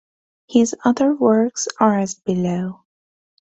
[0.49, 2.85] His other works are as below.